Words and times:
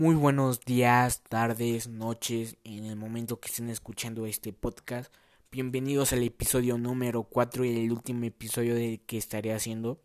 Muy 0.00 0.14
buenos 0.14 0.62
días, 0.62 1.20
tardes, 1.28 1.86
noches, 1.86 2.56
en 2.64 2.86
el 2.86 2.96
momento 2.96 3.38
que 3.38 3.50
estén 3.50 3.68
escuchando 3.68 4.24
este 4.24 4.50
podcast. 4.50 5.12
Bienvenidos 5.52 6.14
al 6.14 6.22
episodio 6.22 6.78
número 6.78 7.24
4 7.24 7.66
y 7.66 7.84
el 7.84 7.92
último 7.92 8.24
episodio 8.24 8.76
que 9.06 9.18
estaré 9.18 9.52
haciendo. 9.52 10.00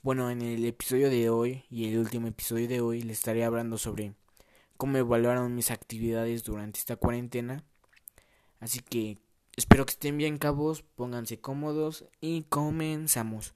Bueno, 0.00 0.30
en 0.30 0.40
el 0.40 0.64
episodio 0.64 1.10
de 1.10 1.28
hoy 1.28 1.66
y 1.68 1.92
el 1.92 1.98
último 1.98 2.26
episodio 2.26 2.66
de 2.68 2.80
hoy 2.80 3.02
les 3.02 3.18
estaré 3.18 3.44
hablando 3.44 3.76
sobre 3.76 4.14
cómo 4.78 4.96
evaluaron 4.96 5.54
mis 5.54 5.70
actividades 5.70 6.42
durante 6.42 6.78
esta 6.78 6.96
cuarentena. 6.96 7.64
Así 8.60 8.80
que 8.80 9.18
espero 9.56 9.84
que 9.84 9.92
estén 9.92 10.16
bien 10.16 10.38
cabos, 10.38 10.84
pónganse 10.96 11.38
cómodos 11.38 12.06
y 12.22 12.44
comenzamos. 12.44 13.52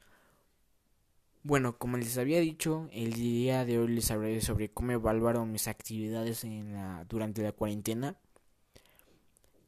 Bueno, 1.48 1.78
como 1.78 1.96
les 1.96 2.18
había 2.18 2.40
dicho, 2.40 2.88
el 2.90 3.12
día 3.12 3.64
de 3.64 3.78
hoy 3.78 3.86
les 3.86 4.10
hablaré 4.10 4.40
sobre 4.40 4.68
cómo 4.68 4.90
evaluaron 4.90 5.52
mis 5.52 5.68
actividades 5.68 6.42
en 6.42 6.72
la, 6.72 7.04
durante 7.08 7.40
la 7.40 7.52
cuarentena. 7.52 8.16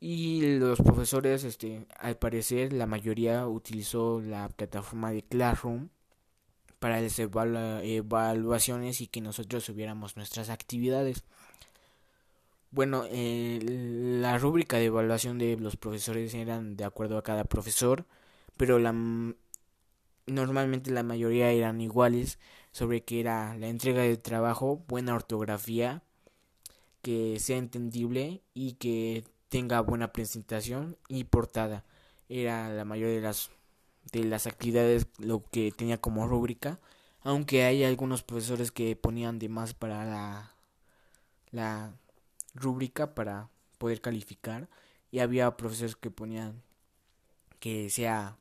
Y 0.01 0.59
los 0.59 0.80
profesores, 0.80 1.45
este, 1.45 1.87
al 2.01 2.16
parecer, 2.18 2.73
la 2.73 2.87
mayoría 2.87 3.46
utilizó 3.46 4.20
la 4.20 4.48
plataforma 4.48 5.12
de 5.12 5.23
Classroom 5.23 5.91
para 6.80 7.01
las 7.01 7.16
evaluaciones 7.20 9.01
y 9.01 9.06
que 9.06 9.20
nosotros 9.20 9.62
subiéramos 9.62 10.16
nuestras 10.16 10.51
actividades. 10.51 11.23
Bueno, 12.73 13.04
la 13.12 14.37
rúbrica 14.38 14.79
de 14.79 14.87
evaluación 14.87 15.38
de 15.38 15.56
los 15.56 15.76
profesores 15.76 16.34
eran 16.34 16.76
de 16.76 16.84
acuerdo 16.84 17.18
a 17.18 17.23
cada 17.23 17.45
profesor, 17.45 18.04
pero 18.57 18.80
la 18.80 18.92
normalmente 20.29 20.90
la 20.90 21.02
mayoría 21.02 21.51
eran 21.51 21.80
iguales 21.80 22.38
sobre 22.73 23.02
que 23.02 23.21
era 23.21 23.57
la 23.57 23.68
entrega 23.68 24.02
del 24.02 24.21
trabajo, 24.21 24.85
buena 24.88 25.15
ortografía, 25.15 26.02
que 27.02 27.38
sea 27.40 27.57
entendible 27.59 28.43
y 28.54 28.73
que 28.74 29.24
tenga 29.48 29.80
buena 29.80 30.12
presentación 30.12 30.96
y 31.09 31.24
portada. 31.24 31.85
Era 32.29 32.68
la 32.70 32.85
mayoría 32.85 33.16
de 33.16 33.23
las 33.23 33.51
de 34.12 34.24
las 34.24 34.46
actividades 34.46 35.07
lo 35.18 35.45
que 35.51 35.70
tenía 35.73 35.98
como 36.01 36.26
rúbrica, 36.26 36.80
aunque 37.23 37.65
hay 37.65 37.85
algunos 37.85 38.23
profesores 38.23 38.73
que 38.73 38.96
ponían 38.96 39.38
de 39.38 39.48
más 39.48 39.74
para 39.74 40.04
la 40.04 40.54
la 41.51 41.95
rúbrica 42.54 43.15
para 43.15 43.48
poder 43.79 44.01
calificar 44.01 44.68
y 45.10 45.20
había 45.20 45.57
profesores 45.57 45.96
que 45.96 46.10
ponían 46.10 46.63
que 47.60 47.90
sea 47.90 48.37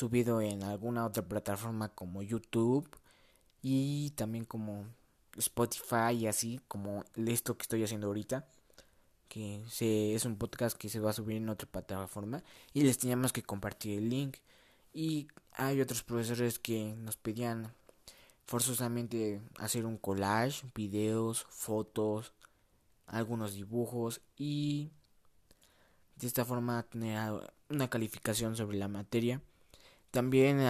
subido 0.00 0.40
en 0.40 0.62
alguna 0.64 1.04
otra 1.04 1.22
plataforma 1.22 1.90
como 1.90 2.22
YouTube 2.22 2.88
y 3.62 4.10
también 4.16 4.46
como 4.46 4.86
Spotify 5.36 6.12
y 6.18 6.26
así 6.26 6.58
como 6.68 7.04
esto 7.16 7.56
que 7.56 7.62
estoy 7.62 7.84
haciendo 7.84 8.06
ahorita 8.06 8.48
que 9.28 9.62
se, 9.68 10.14
es 10.14 10.24
un 10.24 10.36
podcast 10.36 10.76
que 10.76 10.88
se 10.88 11.00
va 11.00 11.10
a 11.10 11.12
subir 11.12 11.36
en 11.36 11.50
otra 11.50 11.68
plataforma 11.70 12.42
y 12.72 12.82
les 12.82 12.98
teníamos 12.98 13.32
que 13.32 13.42
compartir 13.42 13.98
el 13.98 14.08
link. 14.08 14.38
Y 14.92 15.28
hay 15.52 15.80
otros 15.80 16.02
profesores 16.02 16.58
que 16.58 16.96
nos 16.96 17.16
pedían 17.16 17.72
forzosamente 18.46 19.40
hacer 19.58 19.84
un 19.86 19.98
collage, 19.98 20.66
videos, 20.74 21.46
fotos, 21.50 22.32
algunos 23.06 23.54
dibujos 23.54 24.22
y 24.36 24.90
de 26.16 26.26
esta 26.26 26.44
forma 26.44 26.82
tener 26.84 27.18
una 27.68 27.88
calificación 27.88 28.56
sobre 28.56 28.78
la 28.78 28.88
materia 28.88 29.42
también 30.10 30.60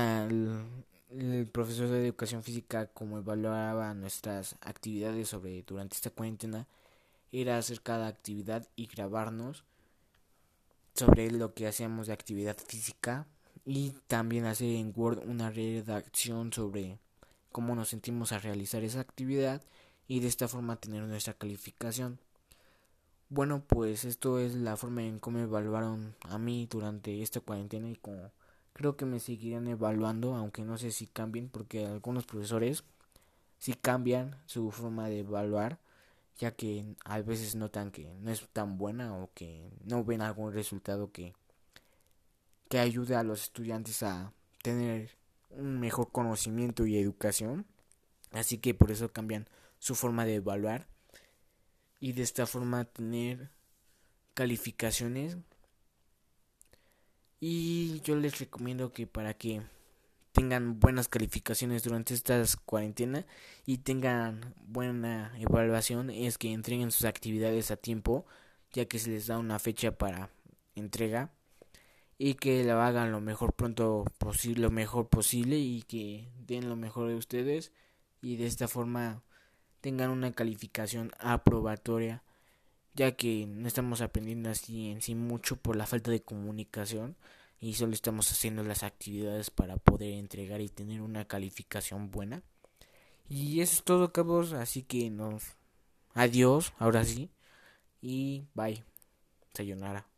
el 1.11 1.49
profesor 1.49 1.89
de 1.89 2.07
educación 2.07 2.43
física 2.43 2.87
como 2.87 3.19
evaluaba 3.19 3.95
nuestras 3.95 4.57
actividades 4.61 5.29
sobre 5.29 5.63
durante 5.63 5.97
esta 5.97 6.11
cuarentena 6.11 6.67
era 7.33 7.59
hacer 7.59 7.81
cada 7.81 8.07
actividad 8.07 8.69
y 8.77 8.87
grabarnos 8.87 9.65
sobre 10.95 11.31
lo 11.31 11.55
que 11.55 11.67
hacíamos 11.67 12.07
de 12.09 12.13
actividad 12.13 12.57
física 12.59 13.27
y 13.65 13.95
también 14.07 14.47
hacer 14.47 14.69
en 14.69 14.93
Word 14.95 15.23
una 15.27 15.51
redacción 15.51 16.53
sobre 16.53 16.99
cómo 17.53 17.75
nos 17.75 17.89
sentimos 17.89 18.33
a 18.33 18.39
realizar 18.39 18.83
esa 18.83 19.01
actividad 19.01 19.63
y 20.09 20.21
de 20.21 20.29
esta 20.29 20.49
forma 20.49 20.77
tener 20.77 21.03
nuestra 21.05 21.35
calificación. 21.35 22.19
Bueno, 23.29 23.63
pues 23.65 24.05
esto 24.05 24.41
es 24.41 24.55
la 24.55 24.77
forma 24.77 25.05
en 25.05 25.21
cómo 25.21 25.39
evaluaron 25.39 26.17
a 26.23 26.37
mí 26.39 26.67
durante 26.69 27.23
esta 27.23 27.41
cuarentena 27.41 27.89
y 27.89 27.97
como 27.97 28.33
creo 28.73 28.97
que 28.97 29.05
me 29.05 29.21
seguirán 29.21 29.69
evaluando, 29.69 30.35
aunque 30.35 30.63
no 30.63 30.79
sé 30.79 30.91
si 30.91 31.07
cambien, 31.07 31.49
porque 31.49 31.87
algunos 31.87 32.27
profesores 32.27 32.85
sí 33.59 33.75
cambian 33.75 34.37
su 34.47 34.71
forma 34.71 35.09
de 35.09 35.21
evaluar, 35.21 35.79
ya 36.39 36.53
que 36.53 36.85
a 37.05 37.21
veces 37.21 37.55
notan 37.55 37.91
que 37.91 38.13
no 38.21 38.31
es 38.31 38.49
tan 38.53 38.79
buena 38.79 39.17
o 39.17 39.31
que 39.35 39.71
no 39.85 40.05
ven 40.05 40.23
algún 40.23 40.53
resultado 40.53 41.13
que, 41.13 41.35
que 42.69 42.79
ayude 42.79 43.17
a 43.17 43.23
los 43.23 43.43
estudiantes 43.43 44.03
a 44.03 44.33
tener 44.63 45.11
un 45.51 45.79
mejor 45.81 46.11
conocimiento 46.11 46.87
y 46.87 46.97
educación. 46.97 47.67
Así 48.33 48.59
que 48.59 48.75
por 48.75 48.91
eso 48.91 49.13
cambian 49.13 49.49
su 49.79 49.95
forma 49.95 50.25
de 50.25 50.37
evaluar 50.37 50.87
y 51.99 52.13
de 52.13 52.23
esta 52.23 52.47
forma 52.47 52.85
tener 52.85 53.51
calificaciones 54.35 55.37
y 57.41 58.01
yo 58.03 58.17
les 58.17 58.39
recomiendo 58.39 58.93
que 58.93 59.07
para 59.07 59.35
que 59.35 59.63
tengan 60.33 60.79
buenas 60.79 61.09
calificaciones 61.09 61.83
durante 61.83 62.15
esta 62.15 62.43
cuarentena 62.65 63.27
y 63.67 63.79
tengan 63.79 64.55
buena 64.67 65.33
evaluación 65.39 66.11
es 66.11 66.39
que 66.39 66.53
entreguen 66.53 66.93
sus 66.93 67.07
actividades 67.07 67.71
a 67.71 67.77
tiempo 67.77 68.27
ya 68.73 68.85
que 68.85 68.99
se 68.99 69.11
les 69.11 69.27
da 69.27 69.39
una 69.39 69.59
fecha 69.59 69.97
para 69.97 70.31
entrega 70.75 71.33
y 72.19 72.35
que 72.35 72.63
la 72.63 72.87
hagan 72.87 73.11
lo 73.11 73.21
mejor 73.21 73.55
pronto 73.55 74.05
posible 74.19 74.63
lo 74.63 74.71
mejor 74.71 75.09
posible 75.09 75.57
y 75.57 75.83
que 75.83 76.29
den 76.47 76.69
lo 76.69 76.77
mejor 76.77 77.09
de 77.09 77.17
ustedes 77.17 77.73
y 78.21 78.37
de 78.37 78.47
esta 78.47 78.69
forma 78.69 79.23
tengan 79.81 80.11
una 80.11 80.33
calificación 80.33 81.11
aprobatoria 81.19 82.23
ya 83.01 83.13
que 83.13 83.47
no 83.47 83.67
estamos 83.67 84.03
aprendiendo 84.03 84.51
así 84.51 84.91
en 84.91 85.01
sí 85.01 85.15
mucho 85.15 85.57
por 85.57 85.75
la 85.75 85.87
falta 85.87 86.11
de 86.11 86.21
comunicación 86.21 87.17
y 87.59 87.73
solo 87.73 87.95
estamos 87.95 88.31
haciendo 88.31 88.63
las 88.63 88.83
actividades 88.83 89.49
para 89.49 89.79
poder 89.79 90.13
entregar 90.19 90.61
y 90.61 90.69
tener 90.69 91.01
una 91.01 91.25
calificación 91.25 92.11
buena. 92.11 92.43
Y 93.27 93.63
eso 93.63 93.77
es 93.77 93.85
todo, 93.85 94.13
cabos, 94.13 94.53
así 94.53 94.83
que 94.83 95.09
nos 95.09 95.43
adiós, 96.13 96.75
ahora 96.79 97.03
sí, 97.07 97.31
y 98.03 98.45
bye. 98.53 98.85
Sayonara. 99.55 100.10